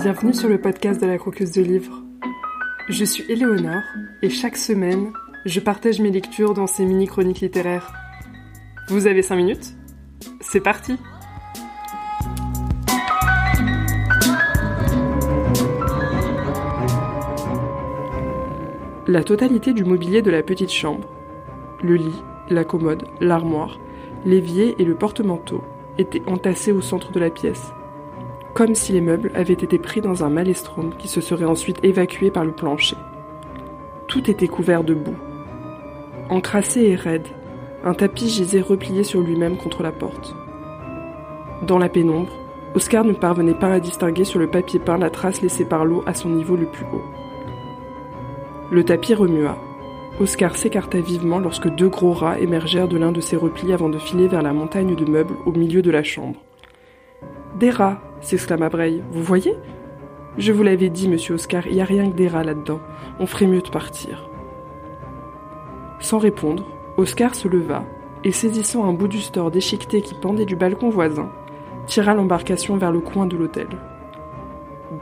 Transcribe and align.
Bienvenue 0.00 0.32
sur 0.32 0.48
le 0.48 0.60
podcast 0.60 1.00
de 1.00 1.06
la 1.06 1.18
Croqueuse 1.18 1.50
de 1.50 1.60
Livres. 1.60 2.04
Je 2.88 3.04
suis 3.04 3.24
Éléonore 3.28 3.82
et 4.22 4.30
chaque 4.30 4.56
semaine, 4.56 5.12
je 5.44 5.58
partage 5.58 6.00
mes 6.00 6.12
lectures 6.12 6.54
dans 6.54 6.68
ces 6.68 6.84
mini-chroniques 6.84 7.40
littéraires. 7.40 7.92
Vous 8.90 9.08
avez 9.08 9.22
5 9.22 9.34
minutes? 9.34 9.74
C'est 10.40 10.60
parti 10.60 10.96
La 19.08 19.24
totalité 19.24 19.72
du 19.72 19.82
mobilier 19.82 20.22
de 20.22 20.30
la 20.30 20.44
petite 20.44 20.70
chambre, 20.70 21.08
le 21.82 21.96
lit, 21.96 22.22
la 22.50 22.62
commode, 22.62 23.02
l'armoire, 23.20 23.80
l'évier 24.24 24.76
et 24.78 24.84
le 24.84 24.94
porte-manteau 24.94 25.64
étaient 25.98 26.22
entassés 26.28 26.70
au 26.70 26.82
centre 26.82 27.10
de 27.10 27.18
la 27.18 27.30
pièce, 27.30 27.72
comme 28.58 28.74
si 28.74 28.90
les 28.90 29.00
meubles 29.00 29.30
avaient 29.36 29.52
été 29.52 29.78
pris 29.78 30.00
dans 30.00 30.24
un 30.24 30.30
maelstrom 30.30 30.92
qui 30.98 31.06
se 31.06 31.20
serait 31.20 31.44
ensuite 31.44 31.78
évacué 31.84 32.32
par 32.32 32.44
le 32.44 32.50
plancher. 32.50 32.96
Tout 34.08 34.28
était 34.28 34.48
couvert 34.48 34.82
de 34.82 34.94
boue. 34.94 35.14
Encrassé 36.28 36.80
et 36.80 36.96
raide, 36.96 37.28
un 37.84 37.94
tapis 37.94 38.28
gisait 38.28 38.60
replié 38.60 39.04
sur 39.04 39.20
lui-même 39.20 39.56
contre 39.58 39.84
la 39.84 39.92
porte. 39.92 40.34
Dans 41.68 41.78
la 41.78 41.88
pénombre, 41.88 42.32
Oscar 42.74 43.04
ne 43.04 43.12
parvenait 43.12 43.54
pas 43.54 43.72
à 43.72 43.78
distinguer 43.78 44.24
sur 44.24 44.40
le 44.40 44.50
papier 44.50 44.80
peint 44.80 44.98
la 44.98 45.08
trace 45.08 45.40
laissée 45.40 45.64
par 45.64 45.84
l'eau 45.84 46.02
à 46.04 46.12
son 46.12 46.30
niveau 46.30 46.56
le 46.56 46.66
plus 46.66 46.86
haut. 46.92 47.04
Le 48.72 48.82
tapis 48.82 49.14
remua. 49.14 49.56
Oscar 50.18 50.56
s'écarta 50.56 50.98
vivement 50.98 51.38
lorsque 51.38 51.68
deux 51.68 51.90
gros 51.90 52.12
rats 52.12 52.40
émergèrent 52.40 52.88
de 52.88 52.98
l'un 52.98 53.12
de 53.12 53.20
ses 53.20 53.36
replis 53.36 53.72
avant 53.72 53.88
de 53.88 54.00
filer 54.00 54.26
vers 54.26 54.42
la 54.42 54.52
montagne 54.52 54.96
de 54.96 55.08
meubles 55.08 55.36
au 55.46 55.52
milieu 55.52 55.80
de 55.80 55.92
la 55.92 56.02
chambre. 56.02 56.40
Des 57.60 57.70
rats 57.70 58.00
s'exclama 58.20 58.68
Bray. 58.68 59.02
Vous 59.12 59.22
voyez? 59.22 59.54
Je 60.36 60.52
vous 60.52 60.62
l'avais 60.62 60.88
dit, 60.88 61.08
monsieur 61.08 61.34
Oscar, 61.34 61.66
il 61.66 61.74
n'y 61.74 61.80
a 61.80 61.84
rien 61.84 62.10
que 62.10 62.16
des 62.16 62.28
rats 62.28 62.44
là-dedans. 62.44 62.80
On 63.18 63.26
ferait 63.26 63.46
mieux 63.46 63.62
de 63.62 63.70
partir. 63.70 64.28
Sans 66.00 66.18
répondre, 66.18 66.64
Oscar 66.96 67.34
se 67.34 67.48
leva 67.48 67.84
et, 68.24 68.32
saisissant 68.32 68.84
un 68.84 68.92
bout 68.92 69.08
du 69.08 69.20
store 69.20 69.50
déchiqueté 69.50 70.00
qui 70.00 70.14
pendait 70.14 70.44
du 70.44 70.56
balcon 70.56 70.90
voisin, 70.90 71.30
tira 71.86 72.14
l'embarcation 72.14 72.76
vers 72.76 72.92
le 72.92 73.00
coin 73.00 73.26
de 73.26 73.36
l'hôtel. 73.36 73.68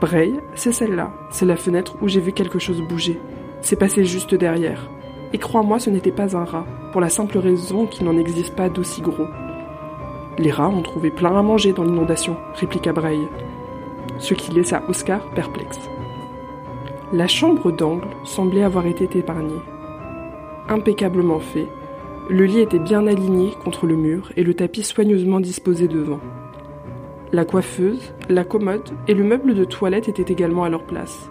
Bray, 0.00 0.41
c'est 0.55 0.72
celle-là, 0.72 1.12
c'est 1.31 1.47
la 1.47 1.56
fenêtre 1.56 1.97
où 2.00 2.09
j'ai 2.09 2.20
vu 2.20 2.33
quelque 2.33 2.59
chose 2.59 2.83
bouger. 2.83 3.20
C'est 3.61 3.78
passé 3.78 4.05
juste 4.05 4.34
derrière. 4.34 4.89
Et 5.33 5.39
crois-moi, 5.39 5.78
ce 5.78 5.91
n'était 5.91 6.12
pas 6.12 6.37
un 6.37 6.44
rat, 6.44 6.67
pour 6.92 7.00
la 7.00 7.09
simple 7.09 7.39
raison 7.39 7.87
qu'il 7.87 8.06
n'en 8.06 8.17
existe 8.17 8.55
pas 8.55 8.69
d'aussi 8.69 9.00
gros. 9.00 9.27
Les 10.39 10.51
rats 10.51 10.69
ont 10.69 10.83
trouvé 10.83 11.11
plein 11.11 11.39
à 11.39 11.42
manger 11.42 11.73
dans 11.73 11.84
l'inondation, 11.84 12.37
répliqua 12.55 12.92
Bray, 12.92 13.20
ce 14.19 14.34
qui 14.34 14.53
laissa 14.53 14.83
Oscar 14.89 15.20
perplexe. 15.31 15.81
La 17.12 17.27
chambre 17.27 17.73
d'angle 17.73 18.09
semblait 18.25 18.62
avoir 18.62 18.87
été 18.87 19.09
épargnée. 19.17 19.61
Impeccablement 20.69 21.39
fait, 21.39 21.69
le 22.28 22.45
lit 22.45 22.61
était 22.61 22.78
bien 22.78 23.06
aligné 23.06 23.53
contre 23.65 23.87
le 23.87 23.97
mur 23.97 24.31
et 24.37 24.43
le 24.43 24.53
tapis 24.53 24.83
soigneusement 24.83 25.41
disposé 25.41 25.89
devant. 25.89 26.20
La 27.33 27.45
coiffeuse, 27.45 28.12
la 28.28 28.45
commode 28.45 28.91
et 29.09 29.15
le 29.15 29.25
meuble 29.25 29.55
de 29.55 29.65
toilette 29.65 30.09
étaient 30.09 30.33
également 30.33 30.65
à 30.65 30.69
leur 30.69 30.83
place. 30.84 31.31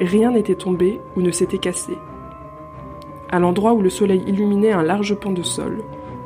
Rien 0.00 0.30
n'était 0.30 0.54
tombé 0.54 1.00
ou 1.16 1.20
ne 1.20 1.30
s'était 1.30 1.58
cassé. 1.58 1.98
À 3.30 3.38
l'endroit 3.38 3.74
où 3.74 3.82
le 3.82 3.90
soleil 3.90 4.22
illuminait 4.26 4.72
un 4.72 4.82
large 4.82 5.14
pan 5.14 5.32
de 5.32 5.42
sol, 5.42 5.82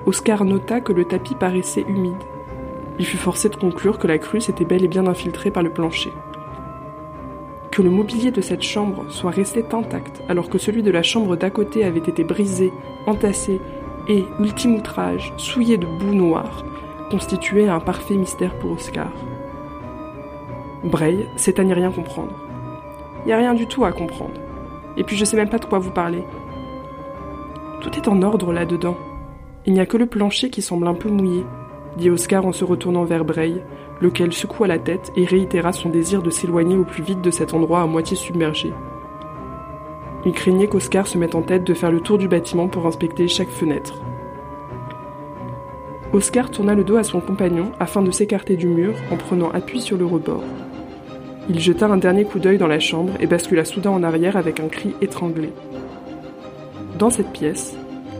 Oscar 0.06 0.44
nota 0.44 0.80
que 0.80 0.92
le 0.92 1.04
tapis 1.04 1.34
paraissait 1.34 1.84
humide. 1.88 2.22
Il 2.98 3.06
fut 3.06 3.16
forcé 3.16 3.48
de 3.48 3.56
conclure 3.56 3.98
que 3.98 4.06
la 4.06 4.18
crue 4.18 4.40
s'était 4.40 4.64
bel 4.64 4.84
et 4.84 4.88
bien 4.88 5.06
infiltrée 5.06 5.50
par 5.50 5.62
le 5.62 5.70
plancher. 5.70 6.12
Que 7.70 7.82
le 7.82 7.90
mobilier 7.90 8.30
de 8.30 8.40
cette 8.40 8.62
chambre 8.62 9.04
soit 9.10 9.30
resté 9.30 9.64
intact 9.72 10.22
alors 10.28 10.48
que 10.48 10.58
celui 10.58 10.82
de 10.82 10.90
la 10.90 11.02
chambre 11.02 11.36
d'à 11.36 11.50
côté 11.50 11.84
avait 11.84 11.98
été 11.98 12.24
brisé, 12.24 12.72
entassé 13.06 13.60
et, 14.08 14.24
ultime 14.40 14.76
outrage, 14.76 15.32
souillé 15.36 15.76
de 15.76 15.86
boue 15.86 16.14
noire, 16.14 16.64
constituait 17.10 17.68
un 17.68 17.80
parfait 17.80 18.16
mystère 18.16 18.58
pour 18.58 18.72
Oscar. 18.72 19.12
Bray, 20.84 21.28
c'est 21.36 21.58
à 21.58 21.64
n'y 21.64 21.74
rien 21.74 21.90
comprendre. 21.90 22.32
Il 23.24 23.28
n'y 23.28 23.32
a 23.32 23.38
rien 23.38 23.54
du 23.54 23.66
tout 23.66 23.84
à 23.84 23.92
comprendre. 23.92 24.40
Et 24.96 25.04
puis 25.04 25.16
je 25.16 25.24
sais 25.24 25.36
même 25.36 25.48
pas 25.50 25.58
de 25.58 25.64
quoi 25.64 25.78
vous 25.78 25.90
parler. 25.90 26.24
Tout 27.80 27.94
est 27.96 28.08
en 28.08 28.22
ordre 28.22 28.52
là-dedans. 28.52 28.96
Il 29.66 29.72
n'y 29.72 29.80
a 29.80 29.86
que 29.86 29.96
le 29.96 30.06
plancher 30.06 30.50
qui 30.50 30.62
semble 30.62 30.86
un 30.86 30.94
peu 30.94 31.08
mouillé, 31.08 31.44
dit 31.96 32.10
Oscar 32.10 32.46
en 32.46 32.52
se 32.52 32.64
retournant 32.64 33.04
vers 33.04 33.24
Bray, 33.24 33.62
lequel 34.00 34.32
secoua 34.32 34.66
la 34.66 34.78
tête 34.78 35.12
et 35.16 35.24
réitéra 35.24 35.72
son 35.72 35.88
désir 35.88 36.22
de 36.22 36.30
s'éloigner 36.30 36.76
au 36.76 36.84
plus 36.84 37.02
vite 37.02 37.20
de 37.20 37.30
cet 37.30 37.54
endroit 37.54 37.82
à 37.82 37.86
moitié 37.86 38.16
submergé. 38.16 38.72
Il 40.24 40.32
craignait 40.32 40.68
qu'Oscar 40.68 41.06
se 41.06 41.18
mette 41.18 41.34
en 41.34 41.42
tête 41.42 41.64
de 41.64 41.74
faire 41.74 41.92
le 41.92 42.00
tour 42.00 42.18
du 42.18 42.28
bâtiment 42.28 42.68
pour 42.68 42.86
inspecter 42.86 43.28
chaque 43.28 43.50
fenêtre. 43.50 44.00
Oscar 46.12 46.50
tourna 46.50 46.74
le 46.74 46.84
dos 46.84 46.96
à 46.96 47.02
son 47.02 47.20
compagnon 47.20 47.72
afin 47.78 48.02
de 48.02 48.10
s'écarter 48.10 48.56
du 48.56 48.66
mur 48.66 48.94
en 49.10 49.16
prenant 49.16 49.50
appui 49.50 49.80
sur 49.80 49.96
le 49.96 50.06
rebord. 50.06 50.42
Il 51.50 51.60
jeta 51.60 51.86
un 51.86 51.96
dernier 51.96 52.24
coup 52.24 52.38
d'œil 52.38 52.58
dans 52.58 52.66
la 52.66 52.80
chambre 52.80 53.12
et 53.20 53.26
bascula 53.26 53.64
soudain 53.64 53.90
en 53.90 54.02
arrière 54.02 54.36
avec 54.36 54.60
un 54.60 54.68
cri 54.68 54.94
étranglé. 55.00 55.50
Dans 56.98 57.10
cette 57.10 57.30
pièce, 57.30 57.76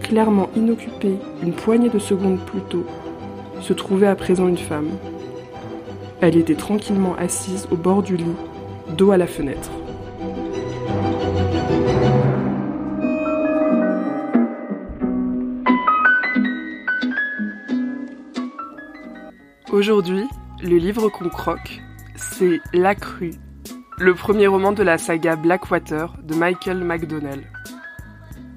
clairement 0.09 0.49
inoccupée 0.57 1.19
une 1.43 1.53
poignée 1.53 1.91
de 1.91 1.99
secondes 1.99 2.41
plus 2.41 2.63
tôt, 2.63 2.87
se 3.61 3.75
trouvait 3.75 4.07
à 4.07 4.17
présent 4.17 4.49
une 4.49 4.57
femme. 4.57 4.89
Elle 6.21 6.37
était 6.37 6.55
tranquillement 6.55 7.15
assise 7.17 7.69
au 7.71 7.77
bord 7.77 8.03
du 8.03 8.17
lit, 8.17 8.25
dos 8.97 9.11
à 9.11 9.19
la 9.19 9.27
fenêtre. 9.27 9.71
Aujourd'hui, 19.71 20.25
le 20.63 20.77
livre 20.79 21.11
qu'on 21.11 21.29
croque, 21.29 21.83
c'est 22.17 22.61
La 22.73 22.95
Crue, 22.95 23.35
le 23.99 24.15
premier 24.15 24.47
roman 24.47 24.73
de 24.73 24.83
la 24.83 24.97
saga 24.97 25.37
Blackwater 25.37 26.17
de 26.23 26.35
Michael 26.35 26.83
McDonnell. 26.83 27.45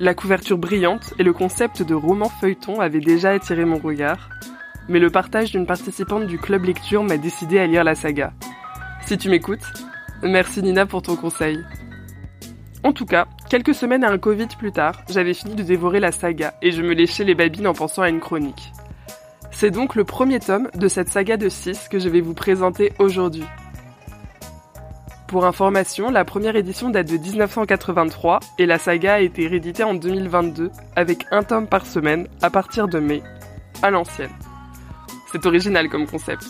La 0.01 0.15
couverture 0.15 0.57
brillante 0.57 1.13
et 1.19 1.23
le 1.23 1.31
concept 1.31 1.83
de 1.83 1.93
roman 1.93 2.27
feuilleton 2.27 2.81
avaient 2.81 3.01
déjà 3.01 3.29
attiré 3.29 3.65
mon 3.65 3.77
regard, 3.77 4.29
mais 4.89 4.97
le 4.97 5.11
partage 5.11 5.51
d'une 5.51 5.67
participante 5.67 6.25
du 6.25 6.39
club 6.39 6.63
lecture 6.63 7.03
m'a 7.03 7.17
décidé 7.17 7.59
à 7.59 7.67
lire 7.67 7.83
la 7.83 7.93
saga. 7.93 8.33
Si 9.05 9.15
tu 9.19 9.29
m'écoutes, 9.29 9.61
merci 10.23 10.63
Nina 10.63 10.87
pour 10.87 11.03
ton 11.03 11.15
conseil. 11.15 11.63
En 12.83 12.93
tout 12.93 13.05
cas, 13.05 13.27
quelques 13.47 13.75
semaines 13.75 14.03
à 14.03 14.09
un 14.09 14.17
Covid 14.17 14.47
plus 14.57 14.71
tard, 14.71 15.03
j'avais 15.07 15.35
fini 15.35 15.53
de 15.53 15.61
dévorer 15.61 15.99
la 15.99 16.11
saga 16.11 16.55
et 16.63 16.71
je 16.71 16.81
me 16.81 16.95
léchais 16.95 17.23
les 17.23 17.35
babines 17.35 17.67
en 17.67 17.73
pensant 17.73 18.01
à 18.01 18.09
une 18.09 18.21
chronique. 18.21 18.71
C'est 19.51 19.69
donc 19.69 19.93
le 19.93 20.03
premier 20.03 20.39
tome 20.39 20.71
de 20.73 20.87
cette 20.87 21.09
saga 21.09 21.37
de 21.37 21.47
6 21.47 21.89
que 21.89 21.99
je 21.99 22.09
vais 22.09 22.21
vous 22.21 22.33
présenter 22.33 22.91
aujourd'hui. 22.97 23.45
Pour 25.31 25.45
information, 25.45 26.11
la 26.11 26.25
première 26.25 26.57
édition 26.57 26.89
date 26.89 27.07
de 27.07 27.15
1983 27.15 28.41
et 28.57 28.65
la 28.65 28.77
saga 28.77 29.13
a 29.13 29.19
été 29.21 29.47
rééditée 29.47 29.85
en 29.85 29.93
2022 29.93 30.69
avec 30.97 31.25
un 31.31 31.41
tome 31.41 31.67
par 31.67 31.85
semaine 31.85 32.27
à 32.41 32.49
partir 32.49 32.89
de 32.89 32.99
mai, 32.99 33.23
à 33.81 33.91
l'ancienne. 33.91 34.33
C'est 35.31 35.45
original 35.45 35.87
comme 35.87 36.05
concept. 36.05 36.43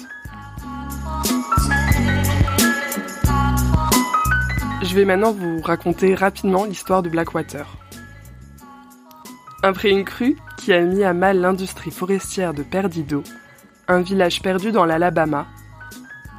Je 4.81 4.95
vais 4.95 5.05
maintenant 5.05 5.31
vous 5.31 5.61
raconter 5.61 6.15
rapidement 6.15 6.65
l'histoire 6.65 7.03
de 7.03 7.09
Blackwater. 7.09 7.67
Après 9.61 9.91
une 9.91 10.05
crue 10.05 10.37
qui 10.57 10.73
a 10.73 10.81
mis 10.81 11.03
à 11.03 11.13
mal 11.13 11.39
l'industrie 11.39 11.91
forestière 11.91 12.55
de 12.55 12.63
Perdido, 12.63 13.21
un 13.87 14.01
village 14.01 14.41
perdu 14.41 14.71
dans 14.71 14.85
l'Alabama, 14.85 15.45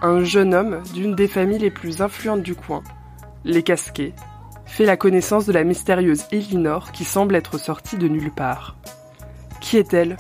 un 0.02 0.25
jeune 0.25 0.52
homme 0.52 0.82
d'une 0.93 1.14
des 1.14 1.28
familles 1.28 1.60
les 1.60 1.70
plus 1.70 2.02
influentes 2.02 2.43
du 2.43 2.56
coin, 2.56 2.82
les 3.44 3.62
Casquets, 3.62 4.14
fait 4.66 4.84
la 4.84 4.96
connaissance 4.96 5.46
de 5.46 5.52
la 5.52 5.62
mystérieuse 5.62 6.25
Elinor 6.32 6.90
qui 6.90 7.04
semble 7.04 7.37
être 7.37 7.56
sortie 7.56 7.96
de 7.96 8.08
nulle 8.08 8.32
part. 8.32 8.76
Qui 9.60 9.76
est-elle? 9.76 10.16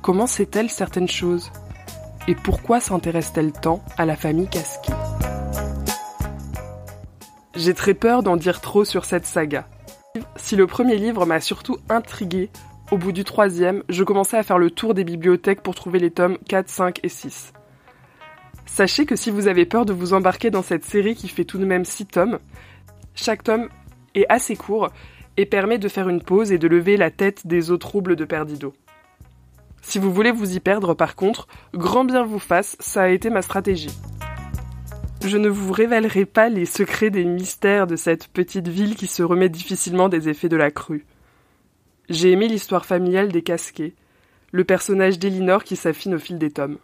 Comment 0.00 0.26
sait-elle 0.26 0.70
certaines 0.70 1.08
choses? 1.08 1.52
Et 2.28 2.34
pourquoi 2.34 2.80
s'intéresse-t-elle 2.80 3.52
tant 3.52 3.84
à 3.98 4.06
la 4.06 4.16
famille 4.16 4.48
Casquet 4.48 4.94
J'ai 7.54 7.74
très 7.74 7.94
peur 7.94 8.22
d'en 8.22 8.36
dire 8.36 8.62
trop 8.62 8.86
sur 8.86 9.04
cette 9.04 9.26
saga. 9.26 9.68
Si 10.36 10.56
le 10.56 10.66
premier 10.66 10.96
livre 10.96 11.26
m'a 11.26 11.40
surtout 11.40 11.76
intrigué, 11.90 12.48
au 12.90 12.96
bout 12.96 13.12
du 13.12 13.24
troisième, 13.24 13.82
je 13.90 14.02
commençais 14.02 14.38
à 14.38 14.42
faire 14.42 14.58
le 14.58 14.70
tour 14.70 14.94
des 14.94 15.04
bibliothèques 15.04 15.62
pour 15.62 15.74
trouver 15.74 15.98
les 15.98 16.10
tomes 16.10 16.38
4, 16.48 16.70
5 16.70 17.00
et 17.02 17.08
6. 17.10 17.52
Sachez 18.66 19.06
que 19.06 19.16
si 19.16 19.30
vous 19.30 19.46
avez 19.46 19.66
peur 19.66 19.84
de 19.84 19.92
vous 19.92 20.14
embarquer 20.14 20.50
dans 20.50 20.62
cette 20.62 20.84
série 20.84 21.14
qui 21.14 21.28
fait 21.28 21.44
tout 21.44 21.58
de 21.58 21.64
même 21.64 21.84
6 21.84 22.06
tomes, 22.06 22.38
chaque 23.14 23.44
tome 23.44 23.68
est 24.14 24.26
assez 24.28 24.56
court 24.56 24.88
et 25.36 25.46
permet 25.46 25.78
de 25.78 25.88
faire 25.88 26.08
une 26.08 26.22
pause 26.22 26.52
et 26.52 26.58
de 26.58 26.68
lever 26.68 26.96
la 26.96 27.10
tête 27.10 27.46
des 27.46 27.70
eaux 27.70 27.76
troubles 27.76 28.16
de 28.16 28.24
Perdido. 28.24 28.72
Si 29.82 29.98
vous 29.98 30.12
voulez 30.12 30.32
vous 30.32 30.56
y 30.56 30.60
perdre 30.60 30.94
par 30.94 31.14
contre, 31.14 31.46
grand 31.74 32.04
bien 32.04 32.24
vous 32.24 32.38
fasse, 32.38 32.76
ça 32.80 33.02
a 33.02 33.08
été 33.08 33.30
ma 33.30 33.42
stratégie. 33.42 33.96
je 35.24 35.38
ne 35.38 35.48
vous 35.48 35.72
révélerai 35.72 36.26
pas 36.26 36.48
les 36.48 36.66
secrets 36.66 37.10
des 37.10 37.24
mystères 37.24 37.86
de 37.86 37.96
cette 37.96 38.28
petite 38.28 38.68
ville 38.68 38.94
qui 38.94 39.06
se 39.06 39.22
remet 39.22 39.48
difficilement 39.48 40.08
des 40.08 40.28
effets 40.28 40.48
de 40.48 40.56
la 40.56 40.70
crue. 40.70 41.06
J'ai 42.08 42.30
aimé 42.30 42.48
l'histoire 42.48 42.84
familiale 42.84 43.32
des 43.32 43.42
casquets, 43.42 43.94
le 44.52 44.64
personnage 44.64 45.18
d'Elinor 45.18 45.64
qui 45.64 45.76
s'affine 45.76 46.14
au 46.14 46.18
fil 46.18 46.38
des 46.38 46.50
tomes. 46.50 46.78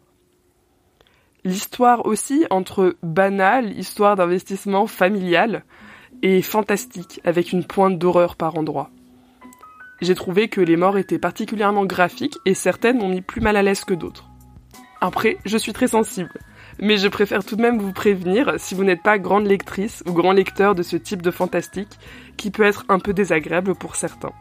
L'histoire 1.44 2.04
aussi 2.06 2.46
entre 2.50 2.96
banale, 3.02 3.78
histoire 3.78 4.16
d'investissement 4.16 4.86
familial, 4.86 5.64
et 6.22 6.42
fantastique, 6.42 7.20
avec 7.24 7.52
une 7.52 7.64
pointe 7.64 7.98
d'horreur 7.98 8.36
par 8.36 8.58
endroits. 8.58 8.90
J'ai 10.00 10.14
trouvé 10.14 10.48
que 10.48 10.60
les 10.60 10.76
morts 10.76 10.98
étaient 10.98 11.18
particulièrement 11.18 11.84
graphiques 11.84 12.38
et 12.46 12.54
certaines 12.54 12.98
m'ont 12.98 13.08
mis 13.08 13.22
plus 13.22 13.40
mal 13.40 13.56
à 13.56 13.62
l'aise 13.62 13.84
que 13.84 13.94
d'autres. 13.94 14.30
Après, 15.00 15.38
je 15.46 15.56
suis 15.56 15.72
très 15.72 15.88
sensible, 15.88 16.32
mais 16.78 16.98
je 16.98 17.08
préfère 17.08 17.44
tout 17.44 17.56
de 17.56 17.62
même 17.62 17.78
vous 17.78 17.92
prévenir 17.92 18.54
si 18.58 18.74
vous 18.74 18.84
n'êtes 18.84 19.02
pas 19.02 19.18
grande 19.18 19.46
lectrice 19.46 20.02
ou 20.06 20.12
grand 20.12 20.32
lecteur 20.32 20.74
de 20.74 20.82
ce 20.82 20.96
type 20.96 21.22
de 21.22 21.30
fantastique 21.30 21.98
qui 22.36 22.50
peut 22.50 22.64
être 22.64 22.84
un 22.88 22.98
peu 22.98 23.14
désagréable 23.14 23.74
pour 23.74 23.96
certains. 23.96 24.32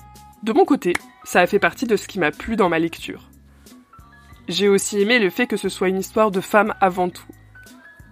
De 0.44 0.54
mon 0.54 0.66
côté, 0.66 0.94
ça 1.24 1.42
a 1.42 1.48
fait 1.48 1.60
partie 1.60 1.86
de 1.86 1.98
ce 1.98 2.08
qui 2.08 2.20
m'a 2.20 2.32
plu 2.32 2.56
dans 2.56 2.70
ma 2.70 2.80
lecture. 2.80 3.30
J'ai 4.50 4.68
aussi 4.68 5.00
aimé 5.00 5.20
le 5.20 5.30
fait 5.30 5.46
que 5.46 5.58
ce 5.58 5.70
soit 5.70 5.90
une 5.90 6.00
histoire 6.00 6.32
de 6.32 6.42
femmes 6.42 6.74
avant 6.82 7.08
tout. 7.08 7.28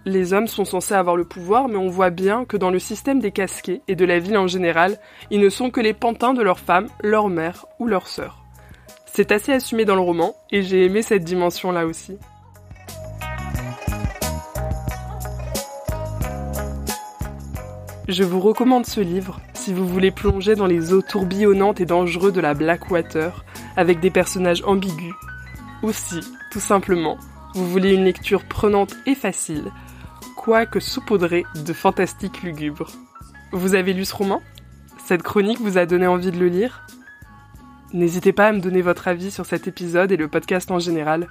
Les 0.04 0.32
hommes 0.32 0.46
sont 0.46 0.64
censés 0.64 0.94
avoir 0.94 1.16
le 1.16 1.24
pouvoir, 1.24 1.66
mais 1.66 1.76
on 1.76 1.88
voit 1.88 2.10
bien 2.10 2.44
que 2.44 2.56
dans 2.56 2.70
le 2.70 2.78
système 2.78 3.18
des 3.18 3.32
casquets 3.32 3.82
et 3.88 3.96
de 3.96 4.04
la 4.04 4.20
ville 4.20 4.38
en 4.38 4.46
général, 4.46 4.98
ils 5.32 5.40
ne 5.40 5.48
sont 5.48 5.70
que 5.70 5.80
les 5.80 5.94
pantins 5.94 6.34
de 6.34 6.42
leurs 6.42 6.60
femmes, 6.60 6.86
leur 7.02 7.28
mère 7.28 7.66
ou 7.80 7.88
leur 7.88 8.06
sœur. 8.06 8.44
C'est 9.04 9.32
assez 9.32 9.52
assumé 9.52 9.84
dans 9.84 9.96
le 9.96 10.00
roman, 10.00 10.36
et 10.52 10.62
j'ai 10.62 10.84
aimé 10.84 11.02
cette 11.02 11.24
dimension-là 11.24 11.86
aussi. 11.86 12.16
Je 18.06 18.22
vous 18.22 18.38
recommande 18.38 18.86
ce 18.86 19.00
livre 19.00 19.40
si 19.54 19.72
vous 19.72 19.88
voulez 19.88 20.12
plonger 20.12 20.54
dans 20.54 20.66
les 20.66 20.92
eaux 20.92 21.02
tourbillonnantes 21.02 21.80
et 21.80 21.84
dangereuses 21.84 22.32
de 22.32 22.40
la 22.40 22.54
Blackwater 22.54 23.44
avec 23.76 23.98
des 23.98 24.10
personnages 24.10 24.62
ambigus. 24.64 25.14
Ou 25.82 25.92
si, 25.92 26.20
tout 26.50 26.60
simplement, 26.60 27.18
vous 27.54 27.68
voulez 27.68 27.94
une 27.94 28.04
lecture 28.04 28.44
prenante 28.44 28.94
et 29.06 29.14
facile, 29.14 29.70
quoique 30.36 30.80
saupoudrée 30.80 31.44
de 31.64 31.72
fantastiques 31.72 32.42
lugubres. 32.42 32.90
Vous 33.52 33.74
avez 33.74 33.92
lu 33.92 34.04
ce 34.04 34.14
roman? 34.14 34.42
Cette 35.04 35.22
chronique 35.22 35.60
vous 35.60 35.78
a 35.78 35.86
donné 35.86 36.06
envie 36.06 36.32
de 36.32 36.38
le 36.38 36.48
lire? 36.48 36.86
N'hésitez 37.92 38.32
pas 38.32 38.48
à 38.48 38.52
me 38.52 38.60
donner 38.60 38.82
votre 38.82 39.08
avis 39.08 39.30
sur 39.30 39.46
cet 39.46 39.66
épisode 39.66 40.12
et 40.12 40.16
le 40.16 40.28
podcast 40.28 40.70
en 40.70 40.78
général. 40.78 41.28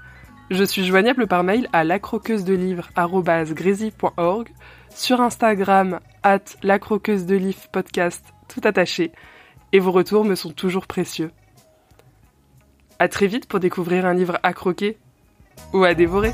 Je 0.49 0.63
suis 0.63 0.85
joignable 0.85 1.27
par 1.27 1.43
mail 1.43 1.69
à 1.73 1.83
lacroqueusedelivre.org 1.83 4.49
sur 4.89 5.21
Instagram, 5.21 5.99
at 6.23 6.39
la 6.63 6.79
croqueuse 6.79 7.25
de 7.25 7.35
livres 7.35 7.67
podcast, 7.71 8.25
tout 8.47 8.61
attaché, 8.63 9.11
et 9.73 9.79
vos 9.79 9.91
retours 9.91 10.25
me 10.25 10.35
sont 10.35 10.51
toujours 10.51 10.87
précieux. 10.87 11.31
À 12.99 13.07
très 13.07 13.27
vite 13.27 13.47
pour 13.47 13.59
découvrir 13.59 14.05
un 14.05 14.13
livre 14.13 14.39
à 14.43 14.53
croquer 14.53 14.97
ou 15.73 15.83
à 15.83 15.93
dévorer. 15.93 16.33